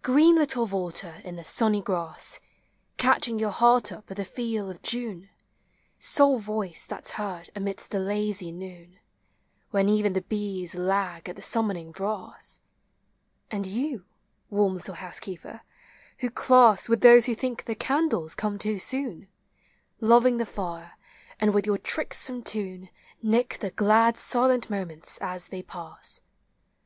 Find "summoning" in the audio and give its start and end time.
11.42-11.92